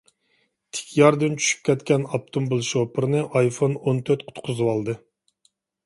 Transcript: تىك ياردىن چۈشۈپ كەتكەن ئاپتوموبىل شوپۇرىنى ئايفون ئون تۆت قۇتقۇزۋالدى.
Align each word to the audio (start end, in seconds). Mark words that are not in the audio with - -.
تىك 0.77 0.87
ياردىن 0.99 1.35
چۈشۈپ 1.41 1.61
كەتكەن 1.69 2.07
ئاپتوموبىل 2.11 2.65
شوپۇرىنى 2.71 3.23
ئايفون 3.41 3.79
ئون 3.83 4.05
تۆت 4.09 4.29
قۇتقۇزۋالدى. 4.35 5.03